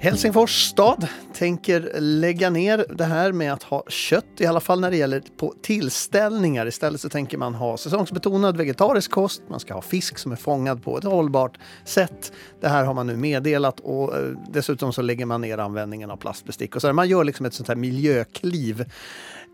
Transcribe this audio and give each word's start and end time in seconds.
Helsingfors 0.00 0.64
stad 0.64 1.08
tänker 1.34 2.00
lägga 2.00 2.50
ner 2.50 2.86
det 2.88 3.04
här 3.04 3.32
med 3.32 3.52
att 3.52 3.62
ha 3.62 3.84
kött, 3.88 4.24
i 4.38 4.46
alla 4.46 4.60
fall 4.60 4.80
när 4.80 4.90
det 4.90 4.96
gäller 4.96 5.22
på 5.36 5.54
tillställningar. 5.62 6.66
Istället 6.66 7.00
så 7.00 7.08
tänker 7.08 7.38
man 7.38 7.54
ha 7.54 7.76
säsongsbetonad 7.76 8.56
vegetarisk 8.56 9.10
kost, 9.10 9.42
man 9.48 9.60
ska 9.60 9.74
ha 9.74 9.82
fisk 9.82 10.18
som 10.18 10.32
är 10.32 10.36
fångad 10.36 10.82
på 10.82 10.98
ett 10.98 11.04
hållbart 11.04 11.58
sätt. 11.84 12.32
Det 12.60 12.68
här 12.68 12.84
har 12.84 12.94
man 12.94 13.06
nu 13.06 13.16
meddelat 13.16 13.80
och 13.80 14.16
eh, 14.16 14.22
dessutom 14.50 14.92
så 14.92 15.02
lägger 15.02 15.26
man 15.26 15.40
ner 15.40 15.58
användningen 15.58 16.10
av 16.10 16.16
plastbestick. 16.16 16.76
Och 16.76 16.82
så 16.82 16.92
man 16.92 17.08
gör 17.08 17.24
liksom 17.24 17.46
ett 17.46 17.54
sånt 17.54 17.68
här 17.68 17.76
miljökliv. 17.76 18.84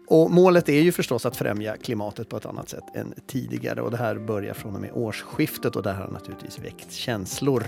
Och 0.09 0.31
målet 0.31 0.69
är 0.69 0.81
ju 0.81 0.93
förstås 0.93 1.27
att 1.27 1.37
främja 1.37 1.77
klimatet 1.77 2.29
på 2.29 2.37
ett 2.37 2.47
annat 2.47 2.69
sätt 2.69 2.85
än 2.95 3.15
tidigare 3.27 3.83
och 3.83 3.91
det 3.91 3.97
här 3.97 4.17
börjar 4.17 4.55
från 4.55 4.75
och 4.75 4.81
med 4.81 4.91
årsskiftet 4.93 5.77
och 5.77 5.83
det 5.83 5.93
här 5.93 6.03
har 6.03 6.11
naturligtvis 6.11 6.59
väckt 6.59 6.93
känslor. 6.93 7.67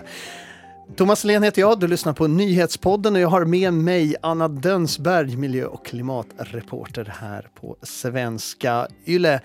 Thomas 0.95 1.25
Len 1.25 1.43
heter 1.43 1.61
jag, 1.61 1.81
du 1.81 1.87
lyssnar 1.87 2.13
på 2.13 2.27
Nyhetspodden 2.27 3.15
och 3.15 3.21
jag 3.21 3.29
har 3.29 3.45
med 3.45 3.73
mig 3.73 4.17
Anna 4.23 4.49
Dönsberg, 4.49 5.37
miljö 5.37 5.67
och 5.67 5.87
klimatreporter 5.87 7.15
här 7.21 7.49
på 7.61 7.77
Svenska 7.83 8.89
Yle. 9.07 9.41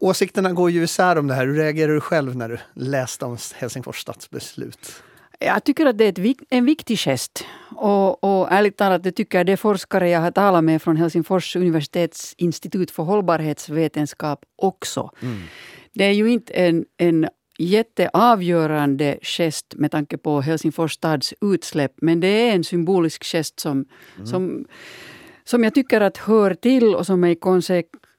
Åsikterna 0.00 0.52
går 0.52 0.70
ju 0.70 0.82
isär 0.82 1.18
om 1.18 1.26
det 1.26 1.34
här. 1.34 1.46
Hur 1.46 1.54
reagerar 1.54 1.92
du 1.92 2.00
själv 2.00 2.36
när 2.36 2.48
du 2.48 2.58
läste 2.74 3.24
om 3.24 3.36
Helsingfors 3.54 3.98
stadsbeslut? 4.00 5.02
Jag 5.38 5.64
tycker 5.64 5.86
att 5.86 5.98
det 5.98 6.18
är 6.18 6.34
en 6.50 6.64
viktig 6.64 6.98
gest. 6.98 7.44
Och, 7.76 8.24
och 8.24 8.52
ärligt 8.52 8.76
talat, 8.76 9.02
det 9.02 9.12
tycker 9.12 9.44
de 9.44 9.56
forskare 9.56 10.10
jag 10.10 10.20
har 10.20 10.30
talat 10.30 10.64
med 10.64 10.82
från 10.82 10.96
Helsingfors 10.96 11.56
universitets 11.56 12.34
institut 12.38 12.90
för 12.90 13.02
hållbarhetsvetenskap 13.02 14.44
också. 14.56 15.10
Mm. 15.22 15.38
Det 15.94 16.04
är 16.04 16.12
ju 16.12 16.30
inte 16.30 16.52
en, 16.52 16.84
en 16.96 17.28
jätteavgörande 17.58 19.18
gest 19.22 19.74
med 19.76 19.90
tanke 19.90 20.18
på 20.18 20.40
Helsingfors 20.40 20.92
stads 20.92 21.34
utsläpp. 21.40 21.92
Men 21.96 22.20
det 22.20 22.28
är 22.28 22.54
en 22.54 22.64
symbolisk 22.64 23.24
gest 23.24 23.60
som, 23.60 23.84
mm. 24.16 24.26
som, 24.26 24.64
som 25.44 25.64
jag 25.64 25.74
tycker 25.74 26.00
att 26.00 26.16
hör 26.16 26.54
till 26.54 26.94
och 26.94 27.06
som 27.06 27.24
är 27.24 27.34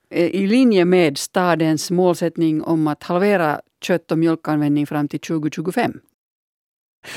i 0.10 0.48
linje 0.48 0.86
med 0.86 1.18
stadens 1.18 1.92
målsättning 1.92 2.64
om 2.64 2.88
att 2.88 3.04
halvera 3.04 3.62
kött 3.82 4.12
och 4.12 4.20
mjölkanvändning 4.20 4.88
fram 4.88 5.08
till 5.08 5.20
2025. 5.20 6.00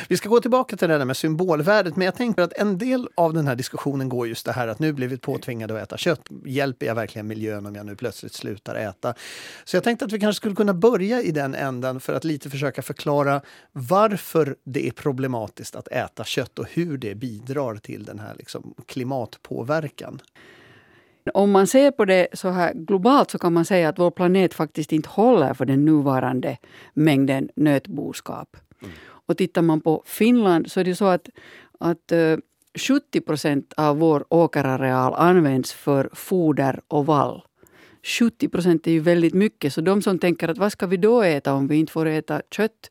Vi 0.08 0.16
ska 0.16 0.28
gå 0.28 0.40
tillbaka 0.40 0.76
till 0.76 0.88
det 0.88 0.98
där 0.98 1.04
med 1.04 1.16
symbolvärdet, 1.16 1.96
men 1.96 2.04
jag 2.04 2.14
tänker 2.14 2.42
att 2.42 2.52
en 2.52 2.78
del 2.78 3.08
av 3.14 3.32
den 3.32 3.46
här 3.46 3.56
diskussionen 3.56 4.08
går 4.08 4.28
just 4.28 4.46
det 4.46 4.52
här 4.52 4.68
att 4.68 4.78
nu 4.78 4.92
blivit 4.92 5.22
påtvingade 5.22 5.76
att 5.76 5.82
äta 5.82 5.96
kött. 5.96 6.20
Hjälper 6.44 6.86
jag 6.86 6.94
verkligen 6.94 7.26
miljön 7.26 7.66
om 7.66 7.74
jag 7.74 7.86
nu 7.86 7.96
plötsligt 7.96 8.34
slutar 8.34 8.74
äta? 8.74 9.14
Så 9.64 9.76
jag 9.76 9.84
tänkte 9.84 10.04
att 10.04 10.12
vi 10.12 10.20
kanske 10.20 10.36
skulle 10.36 10.54
kunna 10.54 10.74
börja 10.74 11.22
i 11.22 11.30
den 11.30 11.54
änden 11.54 12.00
för 12.00 12.12
att 12.12 12.24
lite 12.24 12.50
försöka 12.50 12.82
förklara 12.82 13.40
varför 13.72 14.56
det 14.64 14.86
är 14.86 14.90
problematiskt 14.90 15.76
att 15.76 15.88
äta 15.88 16.24
kött 16.24 16.58
och 16.58 16.66
hur 16.70 16.98
det 16.98 17.14
bidrar 17.14 17.76
till 17.76 18.04
den 18.04 18.18
här 18.18 18.34
liksom 18.34 18.74
klimatpåverkan. 18.86 20.20
Om 21.34 21.50
man 21.50 21.66
ser 21.66 21.90
på 21.90 22.04
det 22.04 22.28
så 22.32 22.48
här 22.48 22.72
globalt 22.74 23.30
så 23.30 23.38
kan 23.38 23.52
man 23.52 23.64
säga 23.64 23.88
att 23.88 23.98
vår 23.98 24.10
planet 24.10 24.54
faktiskt 24.54 24.92
inte 24.92 25.08
håller 25.08 25.54
för 25.54 25.64
den 25.64 25.84
nuvarande 25.84 26.58
mängden 26.94 27.48
nötboskap. 27.56 28.56
Mm. 28.82 28.94
Och 29.32 29.38
tittar 29.38 29.62
man 29.62 29.80
på 29.80 30.02
Finland 30.06 30.70
så 30.70 30.80
är 30.80 30.84
det 30.84 30.94
så 30.94 31.04
att, 31.04 31.28
att 31.80 32.12
eh, 32.12 32.36
70 32.78 33.20
procent 33.20 33.72
av 33.76 33.98
vår 33.98 34.24
åkerareal 34.28 35.14
används 35.14 35.72
för 35.72 36.10
foder 36.12 36.80
och 36.88 37.06
vall. 37.06 37.42
70 38.18 38.48
procent 38.48 38.86
är 38.86 38.90
ju 38.90 39.00
väldigt 39.00 39.34
mycket, 39.34 39.72
så 39.72 39.80
de 39.80 40.02
som 40.02 40.18
tänker 40.18 40.48
att 40.48 40.58
vad 40.58 40.72
ska 40.72 40.86
vi 40.86 40.96
då 40.96 41.22
äta 41.22 41.54
om 41.54 41.66
vi 41.66 41.76
inte 41.76 41.92
får 41.92 42.06
äta 42.06 42.42
kött? 42.50 42.90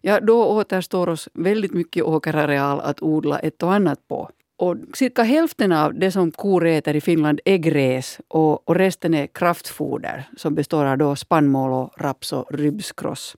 Ja, 0.00 0.20
då 0.20 0.46
återstår 0.46 1.08
oss 1.08 1.28
väldigt 1.34 1.72
mycket 1.72 2.04
åkerareal 2.04 2.80
att 2.80 3.02
odla 3.02 3.38
ett 3.38 3.62
och 3.62 3.74
annat 3.74 4.08
på. 4.08 4.30
Och 4.56 4.76
cirka 4.94 5.22
hälften 5.22 5.72
av 5.72 5.94
det 5.94 6.10
som 6.10 6.30
kor 6.30 6.66
äter 6.66 6.96
i 6.96 7.00
Finland 7.00 7.40
är 7.44 7.56
gräs 7.56 8.20
och, 8.28 8.68
och 8.68 8.74
resten 8.74 9.14
är 9.14 9.26
kraftfoder 9.26 10.28
som 10.36 10.54
består 10.54 10.84
av 10.84 10.98
då 10.98 11.16
spannmål, 11.16 11.72
och 11.72 12.02
raps 12.02 12.32
och 12.32 12.52
rybskross. 12.52 13.36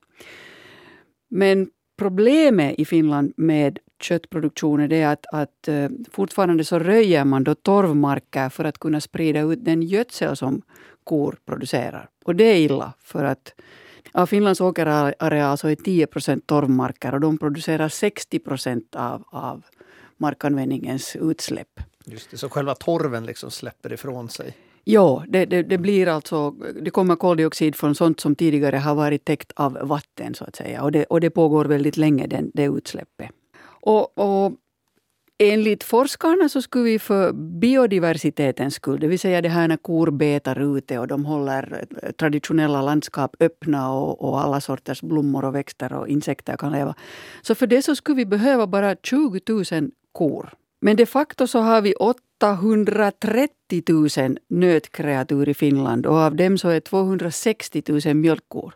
Men 1.30 1.70
problemet 2.00 2.74
i 2.78 2.84
Finland 2.84 3.32
med 3.36 3.78
köttproduktionen 4.00 4.92
är 4.92 5.06
att, 5.06 5.26
att 5.32 5.68
eh, 5.68 5.88
fortfarande 6.12 6.64
så 6.64 6.78
röjer 6.78 7.24
man 7.24 7.44
då 7.44 7.54
torvmarker 7.54 8.48
för 8.48 8.64
att 8.64 8.78
kunna 8.78 9.00
sprida 9.00 9.40
ut 9.40 9.64
den 9.64 9.82
gödsel 9.82 10.36
som 10.36 10.62
kor 11.04 11.36
producerar. 11.46 12.08
Och 12.24 12.36
det 12.36 12.44
är 12.44 12.56
illa 12.56 12.92
för 13.00 13.24
att 13.24 13.54
av 14.12 14.26
Finlands 14.26 14.60
åkerareal 14.60 15.58
så 15.58 15.68
är 15.68 15.74
10 15.74 16.06
procent 16.06 16.46
torvmarker 16.46 17.14
och 17.14 17.20
de 17.20 17.38
producerar 17.38 17.88
60 17.88 18.38
procent 18.38 18.96
av, 18.96 19.24
av 19.26 19.62
markanvändningens 20.16 21.16
utsläpp. 21.16 21.80
Just 22.04 22.30
det, 22.30 22.36
så 22.36 22.48
själva 22.48 22.74
torven 22.74 23.26
liksom 23.26 23.50
släpper 23.50 23.92
ifrån 23.92 24.28
sig? 24.28 24.56
Ja, 24.84 25.24
det, 25.28 25.44
det, 25.44 25.62
det, 25.62 25.78
blir 25.78 26.08
alltså, 26.08 26.50
det 26.82 26.90
kommer 26.90 27.16
koldioxid 27.16 27.76
från 27.76 27.94
sånt 27.94 28.20
som 28.20 28.34
tidigare 28.34 28.76
har 28.76 28.94
varit 28.94 29.24
täckt 29.24 29.52
av 29.56 29.78
vatten. 29.82 30.34
så 30.34 30.44
att 30.44 30.56
säga. 30.56 30.82
Och 30.82 30.92
det, 30.92 31.04
och 31.04 31.20
det 31.20 31.30
pågår 31.30 31.64
väldigt 31.64 31.96
länge, 31.96 32.26
den, 32.26 32.50
det 32.54 32.64
utsläppet. 32.64 33.30
Och, 33.82 34.18
och 34.18 34.52
enligt 35.38 35.84
forskarna 35.84 36.48
så 36.48 36.62
skulle 36.62 36.84
vi 36.84 36.98
för 36.98 37.32
biodiversitetens 37.32 38.74
skull, 38.74 39.00
det 39.00 39.06
vill 39.06 39.18
säga 39.18 39.42
det 39.42 39.48
här 39.48 39.68
när 39.68 39.76
kor 39.76 40.10
betar 40.10 40.76
ute 40.76 40.98
och 40.98 41.06
de 41.06 41.24
håller 41.24 41.84
traditionella 42.18 42.82
landskap 42.82 43.36
öppna 43.40 43.92
och, 43.92 44.22
och 44.22 44.40
alla 44.40 44.60
sorters 44.60 45.02
blommor 45.02 45.44
och 45.44 45.54
växter 45.54 45.92
och 45.92 46.08
insekter 46.08 46.56
kan 46.56 46.72
leva. 46.72 46.94
Så 47.42 47.54
för 47.54 47.66
det 47.66 47.82
så 47.82 47.96
skulle 47.96 48.16
vi 48.16 48.26
behöva 48.26 48.66
bara 48.66 48.96
20 49.02 49.40
000 49.48 49.90
kor. 50.12 50.54
Men 50.80 50.96
de 50.96 51.06
facto 51.06 51.46
så 51.46 51.58
har 51.58 51.80
vi 51.80 51.94
830 52.42 53.82
000 54.18 54.38
nötkreatur 54.48 55.48
i 55.48 55.54
Finland 55.54 56.06
och 56.06 56.16
av 56.16 56.36
dem 56.36 56.58
så 56.58 56.68
är 56.68 56.80
260 56.80 57.82
000 58.06 58.14
mjölkkor. 58.14 58.74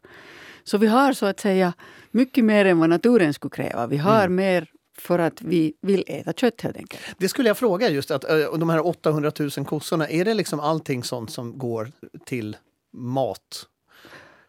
Så 0.65 0.79
vi 0.79 0.87
har 0.87 1.13
så 1.13 1.27
att 1.27 1.41
säga 1.41 1.73
mycket 2.11 2.45
mer 2.45 2.65
än 2.65 2.79
vad 2.79 2.91
naturen 2.91 3.35
skulle 3.35 3.51
kräva. 3.51 3.87
Vi 3.87 3.97
har 3.97 4.25
mm. 4.25 4.35
mer 4.35 4.71
för 4.99 5.19
att 5.19 5.43
vi 5.43 5.75
vill 5.81 6.05
äta 6.07 6.33
kött 6.33 6.61
helt 6.61 6.77
enkelt. 6.77 7.03
Det 7.19 7.29
skulle 7.29 7.49
jag 7.49 7.59
fråga 7.59 7.89
just 7.89 8.11
att 8.11 8.25
de 8.59 8.71
här 8.71 8.87
800 8.87 9.33
000 9.39 9.51
kossorna, 9.51 10.09
är 10.09 10.25
det 10.25 10.35
liksom 10.35 10.61
allting 10.61 11.05
sånt 11.05 11.31
som 11.31 11.59
går 11.59 11.93
till 12.27 12.57
mat? 12.93 13.67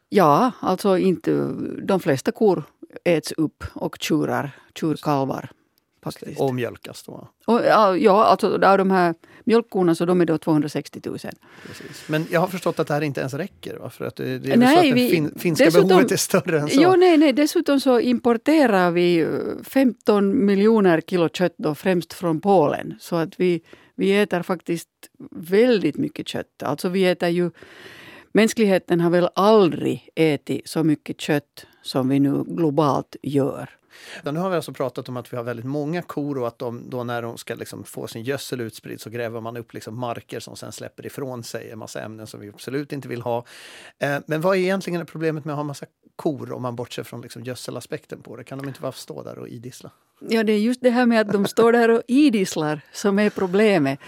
Ja, 0.09 0.52
alltså 0.59 0.97
inte, 0.97 1.52
de 1.84 2.00
flesta 2.00 2.32
kor 2.32 2.64
äts 3.03 3.32
upp 3.32 3.64
och 3.74 3.97
tjurar, 4.00 4.52
tjurkalvar 4.76 5.50
Faktiskt. 6.05 6.39
Och 6.41 6.55
mjölkas 6.55 7.03
då? 7.03 7.27
Och, 7.45 7.61
ja, 7.99 8.25
alltså 8.25 8.53
av 8.66 8.77
de 8.77 8.91
här 8.91 9.16
mjölkkorna 9.43 9.95
så 9.95 10.05
de 10.05 10.21
är 10.21 10.25
då 10.25 10.38
260 10.38 11.01
000. 11.05 11.17
Precis. 11.67 12.03
Men 12.07 12.27
jag 12.31 12.39
har 12.39 12.47
förstått 12.47 12.79
att 12.79 12.88
det 12.88 12.93
här 12.93 13.01
inte 13.01 13.19
ens 13.19 13.33
räcker? 13.33 13.77
Va? 13.77 13.89
För 13.89 14.05
att 14.05 14.16
det, 14.16 14.39
det 14.39 14.51
är 14.51 14.57
nej, 14.57 14.75
så 14.75 14.89
att 14.89 14.95
det 14.95 15.09
fin, 15.09 15.33
finska 15.38 15.66
dessutom, 15.66 15.88
behovet 15.88 16.11
är 16.11 16.17
större 16.17 16.59
än 16.59 16.69
så? 16.69 16.81
Jo, 16.81 16.95
nej, 16.95 17.17
nej. 17.17 17.33
Dessutom 17.33 17.79
så 17.79 17.99
importerar 17.99 18.91
vi 18.91 19.27
15 19.63 20.29
eh, 20.29 20.35
miljoner 20.35 21.01
kilo 21.01 21.29
kött 21.29 21.55
då, 21.57 21.75
främst 21.75 22.13
från 22.13 22.41
Polen. 22.41 22.95
Så 22.99 23.16
att 23.16 23.39
vi, 23.39 23.61
vi 23.95 24.22
äter 24.22 24.41
faktiskt 24.41 24.89
väldigt 25.31 25.97
mycket 25.97 26.27
kött. 26.27 26.63
Alltså 26.63 26.89
vi 26.89 27.05
äter 27.05 27.29
ju 27.29 27.51
Mänskligheten 28.31 29.01
har 29.01 29.09
väl 29.09 29.29
aldrig 29.35 30.09
ätit 30.16 30.67
så 30.69 30.83
mycket 30.83 31.22
kött 31.22 31.66
som 31.81 32.09
vi 32.09 32.19
nu 32.19 32.43
globalt 32.47 33.16
gör. 33.22 33.69
Nu 34.23 34.39
har 34.39 34.50
vi 34.50 34.56
alltså 34.56 34.73
pratat 34.73 35.09
om 35.09 35.17
att 35.17 35.33
vi 35.33 35.38
har 35.38 35.44
väldigt 35.44 35.66
många 35.66 36.01
kor 36.01 36.38
och 36.38 36.47
att 36.47 36.59
de 36.59 36.89
då 36.89 37.03
när 37.03 37.22
de 37.22 37.38
ska 37.38 37.56
liksom 37.56 37.83
få 37.83 38.07
sin 38.07 38.23
gödsel 38.23 38.61
utspridd 38.61 39.01
så 39.01 39.09
gräver 39.09 39.41
man 39.41 39.57
upp 39.57 39.73
liksom 39.73 40.00
marker 40.00 40.39
som 40.39 40.56
sen 40.56 40.72
släpper 40.72 41.06
ifrån 41.06 41.44
sig 41.44 41.72
en 41.72 41.79
massa 41.79 42.01
ämnen 42.01 42.28
som 42.28 42.39
vi 42.39 42.50
absolut 42.50 42.91
inte 42.91 43.07
vill 43.07 43.22
ha. 43.22 43.45
Eh, 44.00 44.17
men 44.28 44.41
vad 44.41 44.57
är 44.57 44.59
egentligen 44.59 45.05
problemet 45.05 45.45
med 45.45 45.53
att 45.53 45.57
ha 45.57 45.63
massa 45.63 45.85
kor 46.16 46.51
om 46.51 46.61
man 46.61 46.75
bortser 46.75 47.03
från 47.03 47.22
liksom 47.22 47.43
gödselaspekten 47.43 48.22
på 48.22 48.35
det? 48.35 48.43
Kan 48.43 48.58
de 48.58 48.67
inte 48.67 48.81
bara 48.81 48.91
stå 48.91 49.23
där 49.23 49.40
och 49.40 49.47
idissla? 49.47 49.91
Ja, 50.20 50.43
det 50.43 50.53
är 50.53 50.59
just 50.59 50.81
det 50.81 50.90
här 50.90 51.05
med 51.05 51.22
att 51.22 51.31
de 51.31 51.46
står 51.46 51.72
där 51.72 51.90
och 51.90 52.02
idisslar 52.08 52.81
som 52.91 53.20
är 53.20 53.29
problemet. 53.29 53.99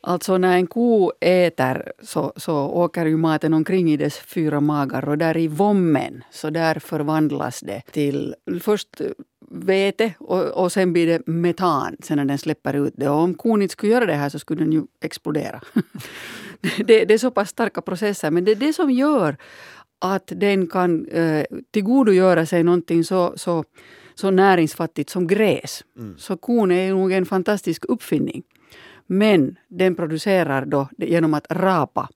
Alltså 0.00 0.38
när 0.38 0.56
en 0.56 0.66
ko 0.66 1.12
äter 1.20 1.92
så, 2.02 2.32
så 2.36 2.56
åker 2.56 3.06
ju 3.06 3.16
maten 3.16 3.54
omkring 3.54 3.90
i 3.90 3.96
dess 3.96 4.18
fyra 4.18 4.60
magar 4.60 5.08
och 5.08 5.18
där 5.18 5.36
i 5.36 5.48
vommen 5.48 6.24
så 6.30 6.50
där 6.50 6.78
förvandlas 6.78 7.60
det 7.60 7.82
till 7.92 8.34
först 8.60 9.00
vete 9.50 10.14
och, 10.18 10.64
och 10.64 10.72
sen 10.72 10.92
blir 10.92 11.06
det 11.06 11.26
metan 11.26 11.96
sen 12.02 12.16
när 12.16 12.24
den 12.24 12.38
släpper 12.38 12.86
ut 12.86 12.94
det. 12.96 13.08
Och 13.08 13.18
om 13.18 13.34
kon 13.34 13.62
inte 13.62 13.72
skulle 13.72 13.92
göra 13.92 14.06
det 14.06 14.14
här 14.14 14.28
så 14.28 14.38
skulle 14.38 14.64
den 14.64 14.72
ju 14.72 14.82
explodera. 15.00 15.60
det, 16.60 17.04
det, 17.04 17.14
är 17.14 17.18
så 17.18 17.30
pass 17.30 17.48
starka 17.48 17.82
processer 17.82 18.30
men 18.30 18.44
det 18.44 18.50
är 18.50 18.56
det 18.56 18.72
som 18.72 18.90
gör 18.90 19.36
att 19.98 20.32
den 20.36 20.66
kan 20.66 21.08
eh, 21.08 21.44
tillgodogöra 21.70 22.46
sig 22.46 22.62
någonting 22.62 23.04
så, 23.04 23.32
så, 23.36 23.64
så 24.14 24.30
näringsfattigt 24.30 25.10
som 25.10 25.26
gräs. 25.26 25.84
Mm. 25.96 26.14
Så 26.18 26.36
kon 26.36 26.70
är 26.70 26.90
nog 26.90 27.12
en 27.12 27.26
fantastisk 27.26 27.84
uppfinning. 27.88 28.42
Men 29.10 29.56
den 29.68 29.94
producerar 29.94 30.64
då 30.66 30.88
genom 30.98 31.34
att 31.34 31.46
rapa. 31.52 32.08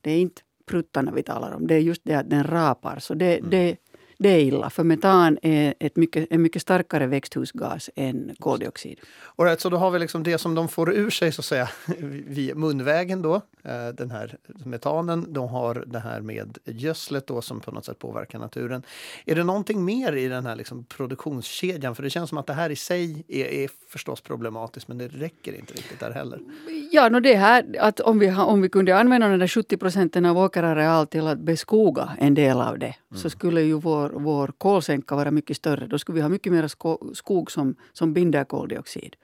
Det 0.00 0.10
är 0.10 0.18
inte 0.18 0.42
pruttarna 0.66 1.12
vi 1.12 1.22
talar 1.22 1.52
om, 1.52 1.66
det 1.66 1.74
är 1.74 1.78
just 1.78 2.02
det 2.04 2.14
att 2.14 2.30
den 2.30 2.44
rapar. 2.44 2.98
Så 2.98 3.14
det, 3.14 3.38
mm. 3.38 3.50
det, 3.50 3.76
det 4.22 4.28
är 4.28 4.40
illa, 4.40 4.70
för 4.70 4.84
metan 4.84 5.38
är 5.42 5.74
ett 5.78 5.96
mycket, 5.96 6.26
en 6.30 6.42
mycket 6.42 6.62
starkare 6.62 7.06
växthusgas 7.06 7.90
än 7.96 8.36
koldioxid. 8.38 9.00
All 9.36 9.46
right, 9.46 9.60
så 9.60 9.68
då 9.68 9.76
har 9.76 9.90
vi 9.90 9.98
liksom 9.98 10.22
det 10.22 10.38
som 10.38 10.54
de 10.54 10.68
får 10.68 10.92
ur 10.92 11.10
sig 11.10 11.32
så 11.32 11.40
att 11.40 11.44
säga 11.44 11.68
via 12.26 12.54
munvägen 12.54 13.22
då, 13.22 13.34
eh, 13.34 13.88
den 13.94 14.10
här 14.10 14.36
metanen. 14.64 15.32
De 15.32 15.48
har 15.48 15.84
det 15.86 15.98
här 15.98 16.20
med 16.20 16.58
gödslet 16.64 17.26
då 17.26 17.42
som 17.42 17.60
på 17.60 17.70
något 17.70 17.84
sätt 17.84 17.98
påverkar 17.98 18.38
naturen. 18.38 18.82
Är 19.26 19.34
det 19.34 19.44
någonting 19.44 19.84
mer 19.84 20.12
i 20.12 20.28
den 20.28 20.46
här 20.46 20.56
liksom 20.56 20.84
produktionskedjan? 20.84 21.94
För 21.94 22.02
det 22.02 22.10
känns 22.10 22.28
som 22.28 22.38
att 22.38 22.46
det 22.46 22.52
här 22.52 22.70
i 22.70 22.76
sig 22.76 23.24
är, 23.28 23.44
är 23.44 23.70
förstås 23.88 24.20
problematiskt 24.20 24.88
men 24.88 24.98
det 24.98 25.08
räcker 25.08 25.52
inte 25.52 25.74
riktigt 25.74 26.00
där 26.00 26.10
heller. 26.10 26.40
Ja, 26.90 27.08
no 27.08 27.20
det 27.20 27.34
här 27.34 27.76
att 27.80 28.00
om 28.00 28.18
vi, 28.18 28.30
om 28.30 28.62
vi 28.62 28.68
kunde 28.68 28.96
använda 28.96 29.28
de 29.28 29.38
där 29.38 29.48
70 29.48 29.76
procenten 29.76 30.26
av 30.26 30.38
åkerareal 30.38 31.06
till 31.06 31.26
att 31.26 31.38
beskoga 31.38 32.16
en 32.18 32.34
del 32.34 32.60
av 32.60 32.78
det 32.78 32.94
mm. 33.10 33.22
så 33.22 33.30
skulle 33.30 33.62
ju 33.62 33.74
vår, 33.74 34.11
vår 34.14 34.52
kolsänka 34.58 35.16
vara 35.16 35.30
mycket 35.30 35.56
större. 35.56 35.86
Då 35.86 35.98
skulle 35.98 36.16
vi 36.16 36.22
ha 36.22 36.28
mycket 36.28 36.52
mer 36.52 36.68
skog 37.14 37.50
som, 37.50 37.76
som 37.92 38.12
binder 38.12 38.44
koldioxid. 38.44 39.16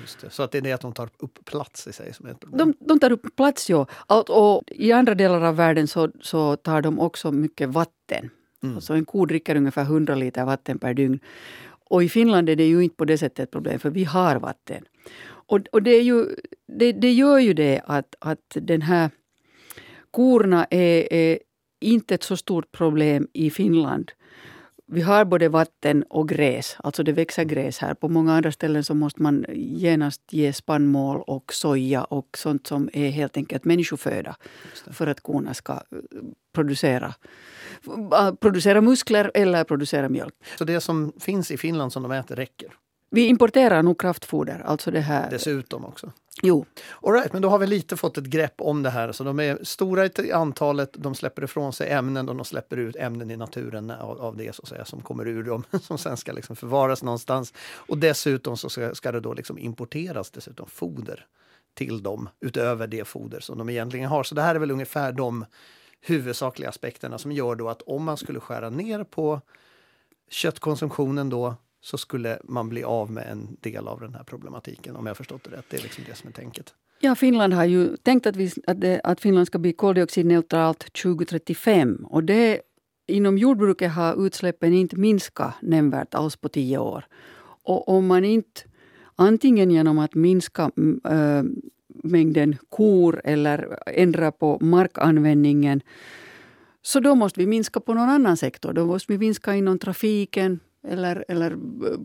Just 0.00 0.20
det. 0.20 0.30
Så 0.30 0.42
att 0.42 0.52
det 0.52 0.58
är 0.58 0.62
det 0.62 0.72
att 0.72 0.80
de 0.80 0.92
tar 0.92 1.10
upp 1.18 1.44
plats 1.44 1.86
i 1.86 1.92
sig 1.92 2.14
som 2.14 2.26
är 2.26 2.30
ett 2.30 2.40
problem? 2.40 2.74
De, 2.78 2.86
de 2.86 3.00
tar 3.00 3.12
upp 3.12 3.36
plats, 3.36 3.70
ja. 3.70 3.86
Och, 4.28 4.62
I 4.66 4.92
andra 4.92 5.14
delar 5.14 5.40
av 5.40 5.56
världen 5.56 5.88
så, 5.88 6.10
så 6.20 6.56
tar 6.56 6.82
de 6.82 7.00
också 7.00 7.32
mycket 7.32 7.68
vatten. 7.68 8.30
Mm. 8.62 8.74
Alltså 8.74 8.94
en 8.94 9.04
ko 9.04 9.26
dricker 9.26 9.56
ungefär 9.56 9.82
100 9.82 10.14
liter 10.14 10.44
vatten 10.44 10.78
per 10.78 10.94
dygn. 10.94 11.20
Och 11.90 12.04
i 12.04 12.08
Finland 12.08 12.48
är 12.48 12.56
det 12.56 12.66
ju 12.66 12.84
inte 12.84 12.96
på 12.96 13.04
det 13.04 13.18
sättet 13.18 13.38
ett 13.38 13.50
problem, 13.50 13.78
för 13.78 13.90
vi 13.90 14.04
har 14.04 14.36
vatten. 14.36 14.84
Och, 15.26 15.60
och 15.72 15.82
det, 15.82 15.90
är 15.90 16.02
ju, 16.02 16.26
det, 16.66 16.92
det 16.92 17.12
gör 17.12 17.38
ju 17.38 17.54
det 17.54 17.80
att, 17.86 18.14
att 18.18 18.56
den 18.60 18.82
här 18.82 19.10
korna 20.10 20.66
är, 20.70 21.12
är 21.12 21.38
inte 21.80 22.14
ett 22.14 22.22
så 22.22 22.36
stort 22.36 22.72
problem 22.72 23.28
i 23.32 23.50
Finland. 23.50 24.12
Vi 24.88 25.00
har 25.00 25.24
både 25.24 25.48
vatten 25.48 26.02
och 26.02 26.28
gräs, 26.28 26.76
alltså 26.78 27.02
det 27.02 27.12
växer 27.12 27.44
gräs 27.44 27.78
här. 27.78 27.94
På 27.94 28.08
många 28.08 28.34
andra 28.34 28.52
ställen 28.52 28.84
så 28.84 28.94
måste 28.94 29.22
man 29.22 29.44
genast 29.54 30.22
ge 30.30 30.52
spannmål 30.52 31.22
och 31.26 31.52
soja 31.52 32.04
och 32.04 32.38
sånt 32.38 32.66
som 32.66 32.90
är 32.92 33.08
helt 33.08 33.36
enkelt 33.36 33.64
människoföda 33.64 34.36
för 34.90 35.06
att 35.06 35.20
korna 35.20 35.54
ska 35.54 35.72
eh, 35.72 35.78
producera 36.54 37.14
producera 38.40 38.80
muskler 38.80 39.30
eller 39.34 39.64
producera 39.64 40.08
mjölk. 40.08 40.34
Så 40.58 40.64
det 40.64 40.80
som 40.80 41.12
finns 41.20 41.50
i 41.50 41.56
Finland 41.56 41.92
som 41.92 42.02
de 42.02 42.12
äter 42.12 42.36
räcker? 42.36 42.68
Vi 43.10 43.26
importerar 43.26 43.82
nog 43.82 44.00
kraftfoder. 44.00 44.62
Alltså 44.66 44.90
det 44.90 45.00
här. 45.00 45.30
Dessutom 45.30 45.84
också? 45.84 46.12
Jo. 46.42 46.66
All 47.02 47.12
right, 47.12 47.32
men 47.32 47.42
då 47.42 47.48
har 47.48 47.58
vi 47.58 47.66
lite 47.66 47.96
fått 47.96 48.18
ett 48.18 48.24
grepp 48.24 48.54
om 48.58 48.82
det 48.82 48.90
här. 48.90 49.12
Så 49.12 49.24
de 49.24 49.40
är 49.40 49.58
stora 49.62 50.06
i 50.06 50.32
antalet, 50.32 50.90
de 50.92 51.14
släpper 51.14 51.44
ifrån 51.44 51.72
sig 51.72 51.90
ämnen 51.90 52.28
och 52.28 52.36
de 52.36 52.44
släpper 52.44 52.76
ut 52.76 52.96
ämnen 52.96 53.30
i 53.30 53.36
naturen 53.36 53.90
av, 53.90 54.20
av 54.20 54.36
det 54.36 54.54
så 54.54 54.62
att 54.62 54.68
säga, 54.68 54.84
som 54.84 55.00
kommer 55.00 55.28
ur 55.28 55.42
dem, 55.42 55.64
som 55.82 55.98
sen 55.98 56.16
ska 56.16 56.32
liksom 56.32 56.56
förvaras 56.56 57.02
någonstans. 57.02 57.54
Och 57.74 57.98
dessutom 57.98 58.56
så 58.56 58.68
ska, 58.68 58.94
ska 58.94 59.12
det 59.12 59.20
då 59.20 59.34
liksom 59.34 59.58
importeras 59.58 60.30
dessutom 60.30 60.68
foder 60.68 61.26
till 61.74 62.02
dem 62.02 62.28
utöver 62.40 62.86
det 62.86 63.04
foder 63.04 63.40
som 63.40 63.58
de 63.58 63.68
egentligen 63.68 64.08
har. 64.08 64.22
Så 64.22 64.34
det 64.34 64.42
här 64.42 64.54
är 64.54 64.58
väl 64.58 64.70
ungefär 64.70 65.12
de 65.12 65.44
huvudsakliga 66.00 66.68
aspekterna 66.68 67.18
som 67.18 67.32
gör 67.32 67.54
då 67.54 67.68
att 67.68 67.82
om 67.82 68.04
man 68.04 68.16
skulle 68.16 68.40
skära 68.40 68.70
ner 68.70 69.04
på 69.04 69.40
köttkonsumtionen 70.30 71.28
då 71.28 71.54
så 71.86 71.98
skulle 71.98 72.38
man 72.44 72.68
bli 72.68 72.84
av 72.84 73.10
med 73.10 73.26
en 73.30 73.56
del 73.60 73.88
av 73.88 74.00
den 74.00 74.14
här 74.14 74.22
problematiken 74.22 74.96
om 74.96 75.06
jag 75.06 75.16
förstått 75.16 75.44
det 75.44 75.56
rätt. 75.56 75.64
Det 75.70 75.76
är 75.76 75.82
liksom 75.82 76.04
det 76.08 76.14
som 76.14 76.28
är 76.28 76.32
tänket. 76.32 76.74
Ja, 77.00 77.14
Finland 77.14 77.52
har 77.52 77.64
ju 77.64 77.96
tänkt 77.96 78.26
att, 78.26 78.36
vi, 78.36 78.52
att, 78.66 78.80
det, 78.80 79.00
att 79.04 79.20
Finland 79.20 79.46
ska 79.46 79.58
bli 79.58 79.72
koldioxidneutralt 79.72 80.92
2035 81.02 82.06
och 82.10 82.24
det 82.24 82.60
inom 83.06 83.38
jordbruket 83.38 83.92
har 83.92 84.26
utsläppen 84.26 84.72
inte 84.72 84.96
minskat 84.96 85.54
nämnvärt 85.62 86.14
alls 86.14 86.36
på 86.36 86.48
tio 86.48 86.78
år. 86.78 87.04
Och 87.62 87.88
om 87.88 88.06
man 88.06 88.24
inte 88.24 88.60
antingen 89.16 89.70
genom 89.70 89.98
att 89.98 90.14
minska 90.14 90.70
mm, 90.76 91.00
äh, 91.04 91.44
mängden 91.88 92.56
kor 92.68 93.20
eller 93.24 93.78
ändra 93.86 94.32
på 94.32 94.58
markanvändningen 94.60 95.80
så 96.82 97.00
då 97.00 97.14
måste 97.14 97.40
vi 97.40 97.46
minska 97.46 97.80
på 97.80 97.94
någon 97.94 98.08
annan 98.08 98.36
sektor. 98.36 98.72
Då 98.72 98.86
måste 98.86 99.12
vi 99.12 99.18
minska 99.18 99.54
inom 99.54 99.78
trafiken, 99.78 100.60
eller, 100.82 101.24
eller 101.28 101.50
eh, 101.52 101.98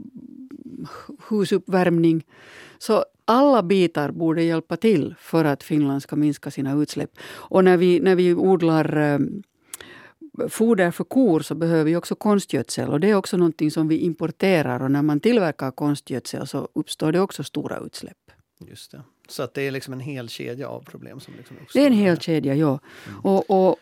husuppvärmning. 1.30 2.26
Så 2.78 3.06
alla 3.26 3.64
bitar 3.64 4.12
borde 4.12 4.44
hjälpa 4.44 4.78
till 4.78 5.16
för 5.20 5.46
att 5.46 5.64
Finland 5.64 6.04
ska 6.04 6.16
minska 6.16 6.52
sina 6.52 6.74
utsläpp. 6.74 7.12
Och 7.24 7.64
när 7.64 7.78
vi, 7.78 8.00
när 8.00 8.16
vi 8.16 8.34
odlar 8.34 8.98
eh, 8.98 9.20
foder 10.50 10.92
för 10.92 11.04
kor 11.04 11.40
så 11.40 11.56
behöver 11.56 11.84
vi 11.84 11.96
också 11.96 12.16
konstgödsel. 12.16 12.90
Och 12.90 13.00
det 13.00 13.10
är 13.10 13.16
också 13.16 13.38
någonting 13.38 13.72
som 13.72 13.88
vi 13.88 13.98
importerar. 13.98 14.82
Och 14.82 14.92
när 14.92 15.02
man 15.02 15.20
tillverkar 15.20 15.72
konstgödsel 15.72 16.48
så 16.48 16.70
uppstår 16.74 17.12
det 17.12 17.20
också 17.20 17.44
stora 17.44 17.80
utsläpp. 17.80 18.18
Just 18.68 18.92
det. 18.92 19.04
Så 19.28 19.44
att 19.44 19.54
det 19.54 19.62
är 19.62 19.72
liksom 19.72 19.94
en 19.94 20.00
hel 20.00 20.30
kedja 20.30 20.68
av 20.68 20.82
problem 20.82 21.20
som 21.20 21.34
liksom 21.38 21.58
Det 21.74 21.82
är 21.82 21.88
en 21.88 21.94
hel 21.94 22.18
kedja, 22.18 22.56
ja. 22.56 22.80
Mm. 23.08 23.20
Och, 23.20 23.50
och 23.50 23.76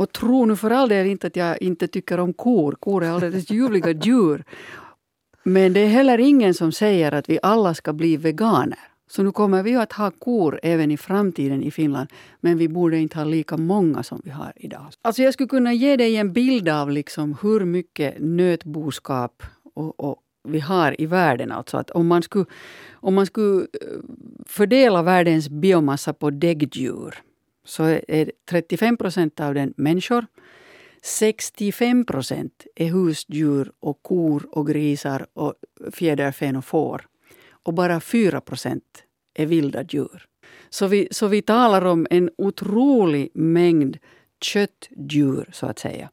och 0.00 0.12
tro 0.12 0.46
nu 0.46 0.56
för 0.56 0.70
all 0.70 0.88
del 0.88 1.06
inte 1.06 1.26
att 1.26 1.36
jag 1.36 1.62
inte 1.62 1.88
tycker 1.88 2.20
om 2.20 2.32
kor. 2.32 2.72
Kor 2.80 3.04
är 3.04 3.10
alldeles 3.10 3.50
ljuvliga 3.50 3.90
djur. 3.90 4.44
Men 5.42 5.72
det 5.72 5.80
är 5.80 5.88
heller 5.88 6.18
ingen 6.18 6.54
som 6.54 6.72
säger 6.72 7.12
att 7.12 7.28
vi 7.28 7.38
alla 7.42 7.74
ska 7.74 7.92
bli 7.92 8.16
veganer. 8.16 8.78
Så 9.10 9.22
nu 9.22 9.32
kommer 9.32 9.62
vi 9.62 9.76
att 9.76 9.92
ha 9.92 10.10
kor 10.10 10.60
även 10.62 10.90
i 10.90 10.96
framtiden 10.96 11.62
i 11.62 11.70
Finland. 11.70 12.08
Men 12.40 12.58
vi 12.58 12.68
borde 12.68 12.98
inte 12.98 13.18
ha 13.18 13.24
lika 13.24 13.56
många 13.56 14.02
som 14.02 14.20
vi 14.24 14.30
har 14.30 14.52
idag. 14.56 14.86
Alltså 15.02 15.22
jag 15.22 15.34
skulle 15.34 15.48
kunna 15.48 15.72
ge 15.72 15.96
dig 15.96 16.16
en 16.16 16.32
bild 16.32 16.68
av 16.68 16.90
liksom 16.90 17.36
hur 17.42 17.64
mycket 17.64 18.14
nötboskap 18.18 19.42
och, 19.74 20.00
och 20.00 20.16
vi 20.48 20.60
har 20.60 21.00
i 21.00 21.06
världen. 21.06 21.52
Alltså 21.52 21.76
att 21.76 21.90
om, 21.90 22.06
man 22.06 22.22
skulle, 22.22 22.44
om 22.92 23.14
man 23.14 23.26
skulle 23.26 23.60
eh, 23.60 23.66
fördela 24.46 25.02
världens 25.02 25.48
biomassa 25.48 26.12
på 26.12 26.30
däggdjur 26.30 27.29
så 27.64 27.84
är 28.08 28.32
35 28.50 28.96
procent 28.96 29.40
av 29.40 29.54
den 29.54 29.74
människor. 29.76 30.26
65 31.02 32.04
procent 32.04 32.66
är 32.76 32.86
husdjur 32.86 33.72
och 33.80 34.02
kor 34.02 34.48
och 34.50 34.66
grisar 34.66 35.26
och 35.32 35.54
fjäderfän 35.92 36.56
och 36.56 36.64
får. 36.64 37.06
Och 37.62 37.74
bara 37.74 38.00
4 38.00 38.40
procent 38.40 39.04
är 39.34 39.46
vilda 39.46 39.82
djur. 39.82 40.26
Så 40.70 40.86
vi, 40.86 41.08
så 41.10 41.26
vi 41.26 41.42
talar 41.42 41.84
om 41.84 42.06
en 42.10 42.30
otrolig 42.38 43.30
mängd 43.34 43.98
köttdjur, 44.40 45.50
så 45.52 45.66
att 45.66 45.78
säga. 45.78 46.10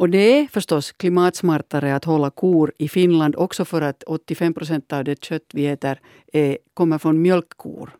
Och 0.00 0.10
det 0.10 0.38
är 0.40 0.46
förstås 0.46 0.92
klimatsmartare 0.92 1.94
att 1.94 2.04
hålla 2.04 2.30
kor 2.30 2.72
i 2.78 2.88
Finland 2.88 3.36
också 3.36 3.64
för 3.64 3.82
att 3.82 4.02
85 4.02 4.54
procent 4.54 4.92
av 4.92 5.04
det 5.04 5.24
kött 5.24 5.46
vi 5.52 5.66
äter 5.66 6.00
är, 6.32 6.58
kommer 6.74 6.98
från 6.98 7.22
mjölkkor. 7.22 7.90